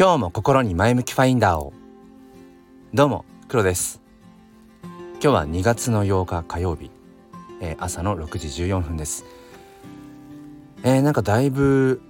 [0.00, 1.72] 今日も心に前向きファインダーを。
[2.94, 4.00] どうも黒です。
[5.14, 6.92] 今日は2月の8日火曜日、
[7.60, 9.24] えー、朝の6時14分です。
[10.84, 12.00] えー、なんかだいぶ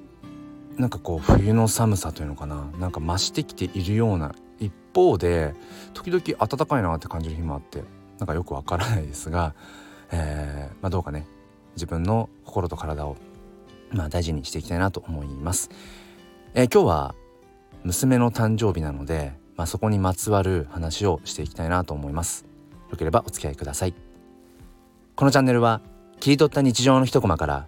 [0.77, 2.71] なんかこう冬の寒さというのかな。
[2.79, 5.55] なんか増してきているような一方で
[5.95, 7.85] 時々暖かいなって感じる日もあって
[8.19, 9.55] なんかよくわからないですが、
[10.13, 11.27] えー、まあ、どうかね。
[11.75, 13.17] 自分の心と体を、
[13.93, 15.71] まあ、大事にしていきたいなと思います。
[16.53, 17.15] えー、今日は
[17.89, 22.45] 娘の誕生日なので、まあ、そこにまつわる話をしていきたいなと思います。
[22.91, 23.95] よければお付き合いください。
[25.17, 25.81] このチャンネルは
[26.21, 27.67] 切り取った日常の一コマから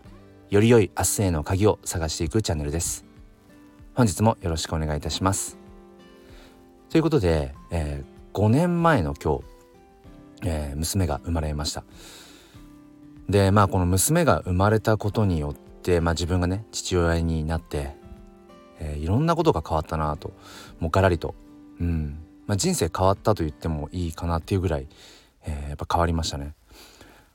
[0.50, 3.06] より良い明日への鍵を探していくチャンネルです。
[3.94, 5.56] 本日もよろしくお願いいたします。
[6.90, 9.44] ということで、えー、5年前の今日、
[10.42, 11.82] えー、娘が生まれました。
[13.30, 17.98] でまあこの娘が生まれたことによって、まあ、自分がね父親になって
[18.80, 20.32] えー、いろんなことが変わったなと
[20.80, 21.34] もうガラリと、
[21.80, 24.88] うんまあ、人生変わったと言ってもいいかなっていうぐらい、
[25.44, 26.54] えー、やっぱ変わりましたね。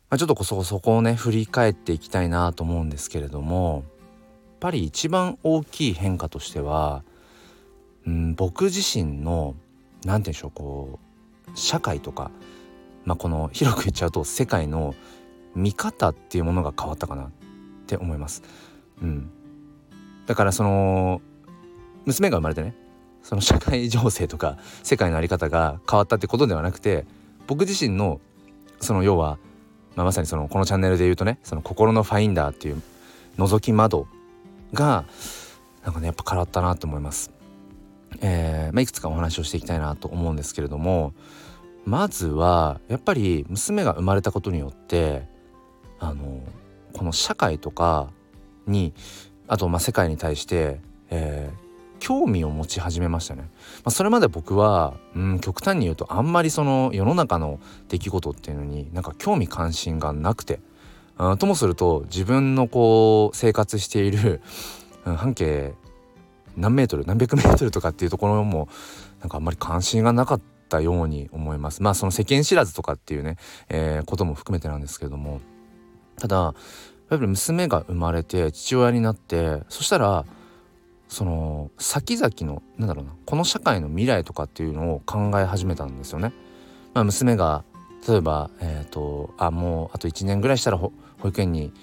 [0.09, 3.89] まあ、ちょっとそそこをね振り返っていきたいなと思うんですけれどもや
[4.57, 7.03] っぱり一番大きい変化としては、
[8.05, 9.55] うん、僕自身の
[10.03, 10.99] 何て言うんでしょうこ
[11.47, 12.29] う社会とか、
[13.03, 14.95] まあ、この広く言っちゃうと世界の
[15.55, 17.29] 見方っていうものが変わったかなっ
[17.87, 18.43] て思います。
[19.01, 19.29] うん、
[20.25, 21.21] だからその
[22.05, 22.75] 娘が生まれてね
[23.23, 27.05] その社会情勢とか世界の在り方が変わったってことではなくて
[27.47, 28.19] 僕自身の
[28.79, 29.37] その要は、
[29.95, 32.81] まあ、まさにそのこのチャンネルで言うとねその心のファインダーっていう
[33.37, 34.07] 覗き窓
[34.73, 35.05] が
[35.83, 37.31] なんかねやっぱ変わったなと思います。
[38.21, 41.13] えーまあ、いくつかお話をしていきたいなと思うんですけれども
[41.85, 45.27] まずはやっぱり娘が生まれたことによって
[45.99, 46.41] あの
[46.93, 48.09] この社会とか
[48.67, 48.93] に
[49.47, 51.64] あとまあ世界に対して、えー、
[51.99, 53.41] 興味を持ち始めましたね。
[53.41, 53.47] ま
[53.85, 60.59] あ、それまで僕は、うん、極端に言うとあんまりその世の中の出来事っていうのになんか興味関心がなくて、
[61.17, 64.41] うん、ともすると自分のこう生活している、
[65.05, 65.73] うん、半径
[66.57, 68.69] 何メートル何百メートルとかっていうところも
[69.21, 71.81] なんかあんまり関心がなかったように思います。
[71.81, 73.37] まあその世間知らずとかっていうね、
[73.69, 75.41] えー、ことも含めてなんですけれども
[76.17, 76.53] ただやっ
[77.09, 80.25] ぱり娘が生まれて父親になってそしたら
[81.07, 86.33] その先々のなんだろうなこの社会の未来とかっていうのを考え始めたんですよね。
[86.93, 87.63] まあ、娘が
[88.07, 90.91] 例えば、えーと、あもうあと1年ぐらいしたら保
[91.25, 91.73] 育園に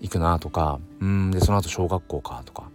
[0.00, 2.70] 行くなとかうんでその後小学校かとか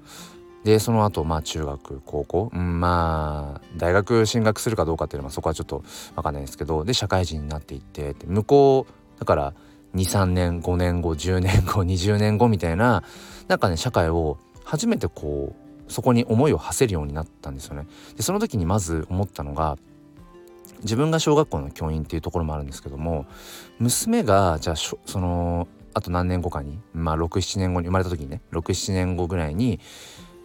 [0.63, 5.83] でその後まあ中学高校うんまあ大学進学するかどうかっていうのはそこはちょっと
[6.15, 9.53] 分かんないですけどで社会人になっていって向こうだから
[9.95, 13.03] 23年5年後10年後20年後みたいな
[13.47, 17.87] なんかね社会を初めてこうそこに思いを馳せるようになったんですよね。
[18.15, 19.77] でその時にまず思ったのが
[20.81, 23.25] 自分が小学校の教員っていうところもあるんですけども
[23.79, 29.79] 娘がじゃあそのあと何年後かにまあ67年後に生まれた時にね67年後ぐらいに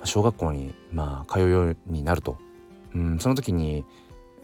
[0.03, 2.38] 小学校にまあ通うようになると、
[2.94, 3.84] うん、その時に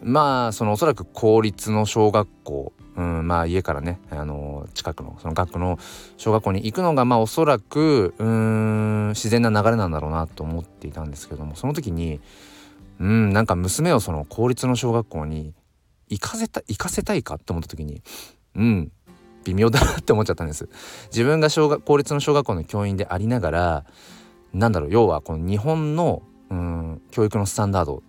[0.01, 5.77] まあそのおそらく公立の小学校うん、まあ家からね、あの近くのその学区の
[6.17, 12.19] 小学校に行くのがまあおそらくうん自然な流れなんだろうなと思っていたんですけどもその時に
[12.99, 15.53] うんなんか娘をその公立の小学校に
[16.09, 18.01] 行かせた行かせたいかって思った時に
[18.55, 18.91] うん
[19.43, 20.69] 微妙だなって思っちゃったんです。
[21.07, 23.85] 自分が小学公立の小学校の教員でありながら
[24.53, 28.03] なんだろう要はこの日本のうん教育のスタンダード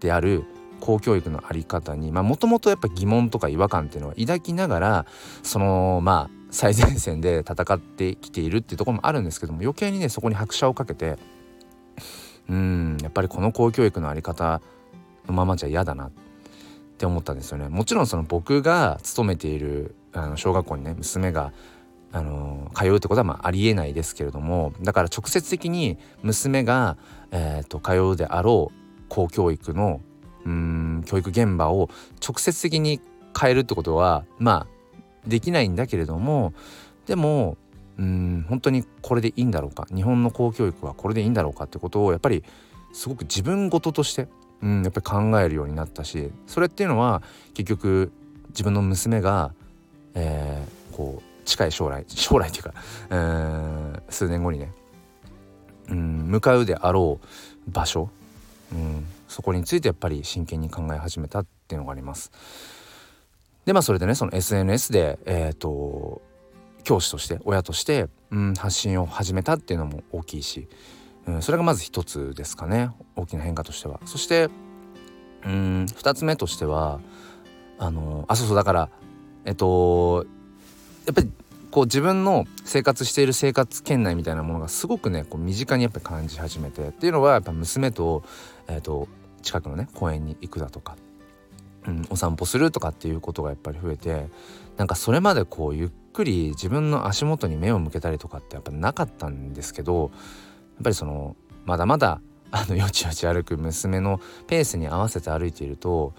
[0.00, 0.44] である
[0.80, 5.06] 公教育の在り方にもともとやっぱ疑問とか違和感っていうのは抱きながら
[5.42, 11.18] そのまあ最前線で戦ってきているっていうところもあるんですけども余計にねそこに拍車をかけて
[12.48, 14.62] うんやっぱりこの公教育の在り方
[15.26, 16.10] のままじゃ嫌だなっ
[16.96, 17.68] て思ったんですよね。
[17.68, 21.52] もちろんその僕が勤めているあの小学校にね娘が
[22.10, 26.96] あの通うってことはまあありえないですけれどもだから直接的に娘が、
[27.30, 30.00] えーと通うであろう公教育の
[30.48, 31.90] うん教育現場を
[32.26, 33.00] 直接的に
[33.38, 36.54] 変えるってことはまあできないんだけれども
[37.06, 37.58] でも
[37.98, 39.86] うん本当にこれでいいんだろうか。
[39.94, 42.44] 日本の公教育はこれでいいんだろうかってことをやっぱり
[42.92, 44.28] すごく自分事として、
[44.62, 47.22] うん、やっぱり考えるようになったしそれっていうのは
[47.54, 48.12] 結局
[48.50, 49.52] 自分の娘が、
[50.14, 52.74] えー、こう近い将来 将来っていうか、
[53.10, 54.72] えー、数年後にね、
[55.90, 58.08] うん、向かうであろう場所、
[58.72, 62.32] うん、そこについてやっぱり真剣に考え始めたっていうのがあります。
[63.66, 66.22] でまあそれでねその SNS でえっ、ー、と
[66.84, 70.68] 教師として親として、うん、発信を始めたっていうのも大きいし、
[71.26, 74.00] うん、それがまず一つですかね大きな変化としては。
[74.06, 74.48] そして
[75.44, 77.00] うん2つ目としては
[77.78, 78.88] あのあそうそうだから
[79.44, 80.24] えっと
[81.06, 81.30] やっぱり
[81.78, 88.24] こう自分の生活している生活圏内みたいなものがすごくねこう身近にやっぱり感じ始めてっていうのはやっぱ娘と,、
[88.66, 89.06] えーと、
[89.42, 90.96] 近くのね公園に行くだとか、
[91.86, 94.26] うん、お散歩するとかっていうことがやっぱり増えて
[94.76, 100.10] なんかそれまでこうゆっくり自分の足元に目を向けたりとかってやっぱなかったんですけどやっ
[100.82, 102.20] ぱりそのまだまだ
[102.50, 106.12] あのよちよち歩く娘のペースに合わせて歩いていると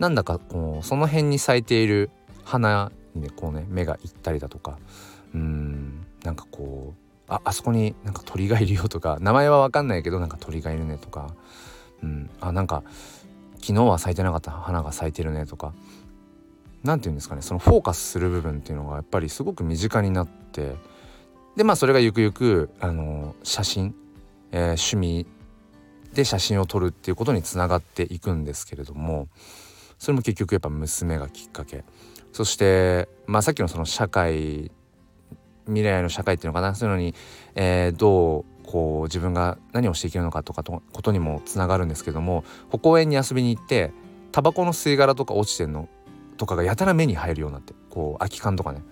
[0.00, 2.10] なんだかこうその辺に咲いている
[2.44, 4.78] 花ねこうね目がいったりだとか。
[5.34, 6.94] うんなんかこ
[7.28, 9.18] うああそこになんか鳥がいるよとか。
[9.20, 11.34] 名前は分かんないけどなんか鳥がいるねとか、
[12.02, 12.84] うん、あなんか
[13.60, 14.50] 昨日は咲いてなかった。
[14.50, 15.72] 花が咲いてるねとか。
[16.84, 17.42] 何て言うんですかね。
[17.42, 20.74] そのフォーカスする部分っていうのがやっぱりすごく身近になって。
[21.56, 23.94] でまあそれがゆくゆくあの写真、
[24.52, 25.26] えー、趣味
[26.12, 29.28] で写真を撮るっていうことにつながっていくんですけれども。
[29.98, 31.84] それも結局やっぱ娘がきっかけ。
[32.36, 34.70] そしてまあさっきのその社会
[35.64, 36.74] 未来の社会っていうのかな？
[36.74, 37.14] そういうのに、
[37.54, 43.94] えー、どうこう自分が何をしていけるのかとかとことにもつながるんですけども歩行園に遊びに行って
[44.32, 45.88] タバコの吸い殻とか落ちてんの
[46.36, 48.82] とかがやたら目に入るようになってこう空き缶とかね。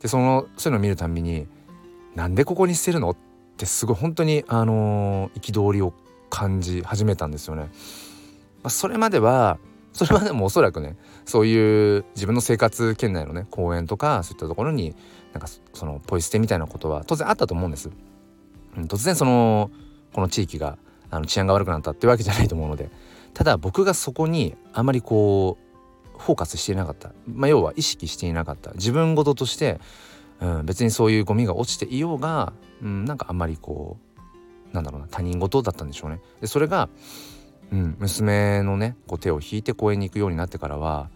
[0.00, 1.46] でそのそういうのを見るたびに
[2.16, 3.10] なんでここに捨てるの？
[3.10, 3.16] っ
[3.56, 5.92] てすごい本当にあの憤、りを
[6.30, 7.70] 感じ始めたんですよね。
[8.62, 9.58] まあ、それまでは
[9.92, 14.94] それまでもおそらくねそういう自分の生活圏内のね公園とかそういったところに
[15.32, 17.90] なんかそのポイ捨てみたいなことは当然あったと思うんです。
[18.76, 19.70] うん、突然その
[20.12, 20.78] この地域が
[21.10, 22.90] あの治安が悪くなったってわけじゃないと思うので
[23.34, 25.58] ただ僕がそこにあまりこ
[26.16, 29.80] うフォーカスしていなかった、まあ、要は意識していなかった自分事として、
[30.40, 32.52] うん、別にそういうゴミが落ちていようが、
[32.82, 34.08] うん、なんかあんまりこう
[34.72, 36.20] なんだろうな他人事だったんでしょうね。
[36.40, 36.88] でそれが、
[37.72, 41.10] うん、娘のねこう手を引いて公園に行くようになってからは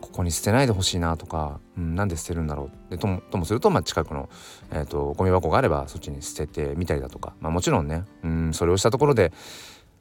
[0.00, 2.90] ここに捨てないでほしいなとか、うん、なんで捨てるんだろう。
[2.90, 4.28] でともともすると、まあ、近くの、
[4.72, 9.32] えーと、ゴミ箱があればそっちに捨ててみたりだとか、まあ、もちろんね、うん、それをしたところで、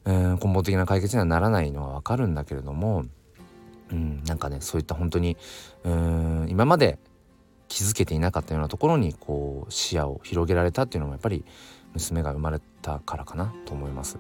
[0.06, 3.06] えー、根本的な解決にはならないのは分かるんだけれども、
[3.92, 5.38] うん、なんかねそういった本当に
[5.84, 6.98] うん今まで
[7.68, 11.46] 気づけていなかったようなところにこう視野を広げられたっていうのもやっぱり
[11.94, 14.18] 娘が生まれたからかなと思います。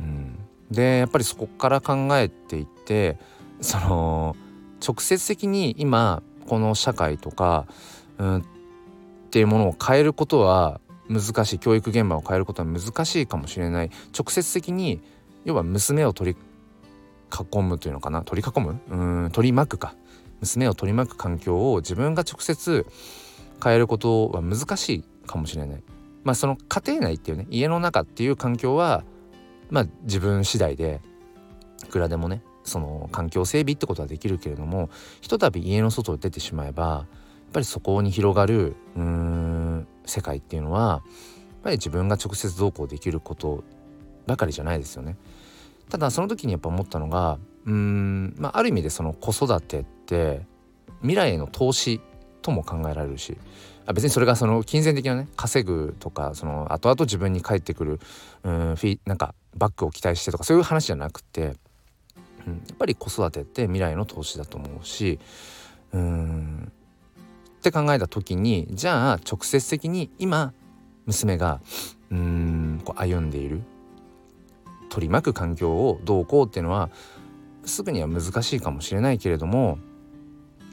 [0.00, 0.38] うん、
[0.72, 3.18] でやっぱりそこから考えていって
[3.60, 4.36] その
[4.84, 7.66] 直接的に今この社会とか、
[8.18, 8.42] うん、っ
[9.30, 11.58] ていうものを変えることは難しい。
[11.58, 13.90] 教育現場を変えることは難しいかもしれない。
[14.18, 15.00] 直接的に
[15.44, 16.38] 要は娘を取り
[17.30, 18.22] 囲むというのかな。
[18.22, 18.80] 取り囲む？
[18.90, 19.94] うん取り巻くか。
[20.40, 22.86] 娘を取り巻く環境を自分が直接
[23.62, 25.82] 変えることは難しいかもしれない。
[26.24, 29.04] まあその家庭内っていうね家の中っていう環境は
[29.72, 31.00] まあ自分次第で
[31.84, 34.90] いくらでもねその環境整備ってことはできるけれども
[35.20, 37.06] ひとたび家の外に出てしまえばやっ
[37.52, 41.02] ぱりそこに広がるうーん世界っていうのはやっ
[41.64, 43.64] ぱり自分が直接どうこうできること
[44.26, 45.16] ばかりじゃないですよね。
[45.88, 50.42] ただその時にやっぱ思ったのがうーん、まあ、ある意味でその子育てって
[51.00, 52.00] 未来への投資
[52.42, 53.36] とも考えられるし
[53.86, 58.00] あ別にそれがその金銭的なね稼ぐとかその後々自分に返ってくる
[58.42, 61.56] うんフィなんかバックを期待してとかそういう話じゃなくて
[62.46, 65.18] うん、やっぱり子育てって未来の投資だと思うし
[65.92, 66.72] うん
[67.58, 70.52] って考えた時にじゃあ直接的に今
[71.06, 71.60] 娘が
[72.10, 73.62] うんこう歩んでいる
[74.90, 76.90] 取り巻く環境をどうこうっていうのは
[77.64, 79.78] すぐには難しいかもしれないけれども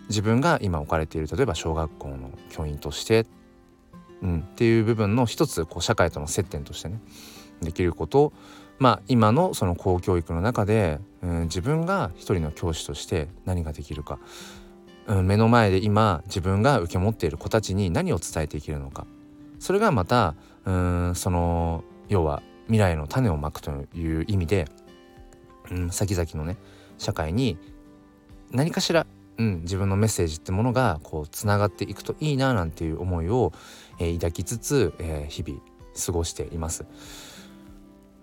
[0.10, 3.28] 自分が今置かれている例えば小学校の教員として、
[4.24, 7.00] うん、っていう部分の一つこう社会との接点としてね
[7.62, 8.34] できること
[8.80, 14.20] まあ今のその公教育の中で、うん、自分が一人の教師として何ができるか、
[15.08, 19.06] うん、目の前で今自分が受け持っている子たちに何を伝えていけるのか
[19.60, 24.68] それがまたうんその要は未来の種をまくという意味で、
[25.72, 26.58] うん、先々のね
[26.98, 27.58] 社会に
[28.52, 29.06] 何かしら、
[29.38, 33.52] うん、自分のメッセージってものがこうつながっていくといいななんていう思いを、
[34.00, 35.62] えー、抱きつつ、えー、日々
[36.06, 36.86] 過ごしています。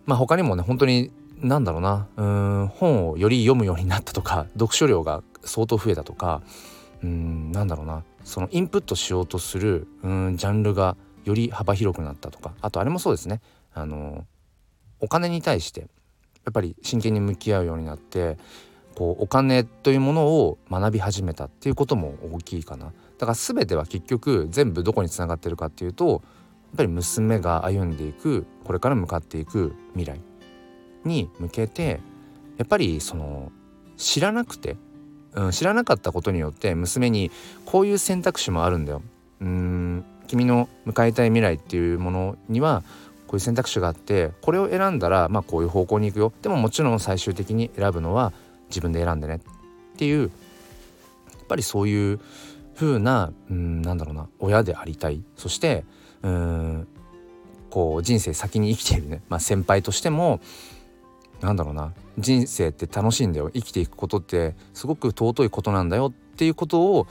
[0.06, 1.10] まあ他にもね本当に
[1.40, 2.08] 何だろうな。
[2.16, 6.42] うん本をより読むようになったとか読書量が相当増えたとか
[7.02, 8.04] うんなんだろうな。
[8.24, 13.40] そのインプットしようとするうんジャンルがより幅広くなったとかあとあれもそうですね。
[13.74, 14.24] あの
[15.00, 15.86] お金に対してや
[16.50, 18.38] っぱり真剣に向き合うようになって
[18.94, 22.92] こうお金というものを学び始めたっていうことも大きいかな。
[23.18, 26.22] だから全ては結局全部どこにつながってるかっていうと
[26.76, 30.20] ぱり娘が歩んでいくこれから向かっていく未来
[31.04, 32.00] に向けて
[32.58, 33.52] やっぱりその
[33.96, 34.76] 知らなくて、
[35.34, 37.30] うん、知らなかったことによって娘に
[37.64, 39.02] こういう選択肢もあるんだよ。
[39.40, 42.82] うん君の迎えたい未来っていうものには
[43.26, 46.32] こういう選択肢があってこれを選んだらまあこういう方向に行くよ。
[46.42, 48.32] でももちろん最終的に選ぶのは
[48.68, 49.36] 自分で選んでね。
[49.36, 49.40] っ
[49.96, 52.20] ていうやっぱりそういう
[52.74, 55.22] 風なうんなんだろうな親でありたい。
[55.36, 55.84] そして
[56.26, 56.88] うん
[57.70, 60.40] こう人生先に生きているね、まあ、先輩としても
[61.40, 61.92] なんだろうな。
[62.18, 63.50] 人生って楽しいんだよ。
[63.52, 66.06] 生きていくことってすごく尊いことなんだよ。
[66.06, 67.06] っていうことを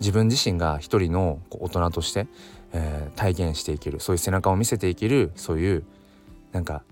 [0.00, 2.26] 自分自身が一人の大人として、
[2.74, 3.98] えー、体現していける。
[4.00, 5.32] そういう背中を見せていける。
[5.34, 5.84] そういう
[6.52, 6.82] なんか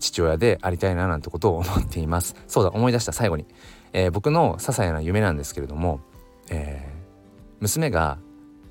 [0.00, 2.34] 父親でありたいななんてことを思っています。
[2.48, 3.12] そうだ思い出した。
[3.12, 3.44] 最後に、
[3.92, 6.00] えー、僕の些細な夢なんですけれども、
[6.48, 8.16] えー、娘が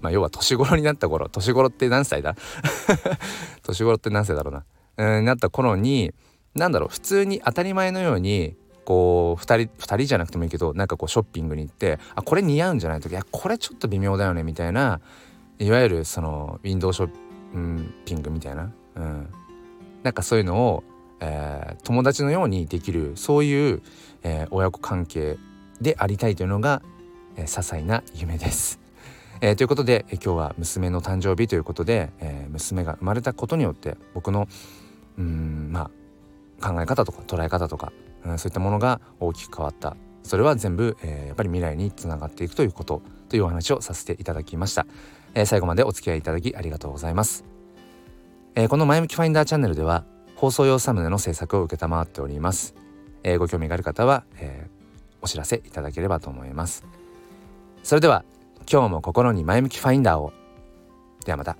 [0.06, 2.36] まあ要は年頃になった頃年頃って何歳だ？
[3.66, 4.66] 年頃って何歳だろうな。
[5.18, 6.14] うんなった頃に
[6.54, 15.02] なんだろう普通に当たり前のようにこう2人2人じゃなくてもいいけどなんかこうショッピングに行ってあこれ似合うんじゃない時いやこれちょっと微妙だよねみたいな
[15.58, 19.28] いわゆるそのウィンドウショッピングみたいな、うん、
[20.04, 20.84] なんかそういうのを、
[21.20, 23.82] えー、友達のようにできるそういう、
[24.24, 25.38] えー、親子関係
[25.82, 26.84] でありたいというのが、
[27.36, 28.85] えー、些細な夢です。
[29.42, 34.48] えー、ということで、えー、今日は娘の誕生日ということで、えー、娘が生まれたことによって僕の
[35.18, 35.90] うんま
[36.62, 37.92] あ考え方とか捉え方とか、
[38.26, 39.98] うん、そういったものが大きく変わった。
[40.24, 44.88] それは全部、えー、やっぱり未来につながっていくということというお話をさせていただきました、
[45.36, 47.46] えー、最後までお付き合いいただきありがとうございます、
[48.56, 50.04] えー、この前向きファインダーチャンネルでは
[50.36, 52.74] 放送用サムネの制作を承っております、
[53.22, 56.84] えー、ご興味がある方は、えー、お知らせいただければと思います。
[57.84, 58.26] それでは
[58.72, 60.34] 今日も心に前向きファインダーを
[61.26, 61.58] ではまた。